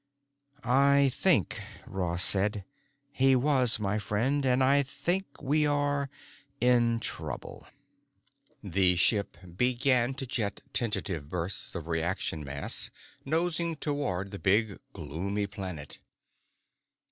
[0.63, 2.65] "I think," Ross said,
[3.11, 4.43] "he was my friend.
[4.47, 7.67] And I think we are—in trouble."
[8.63, 12.89] The ship began to jet tentative bursts of reaction mass,
[13.25, 15.99] nosing toward the big, gloomy planet.